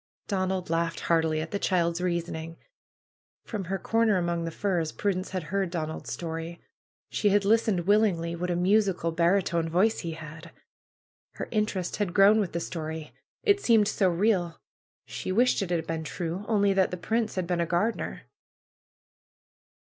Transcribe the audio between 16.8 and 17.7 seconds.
the prince had been a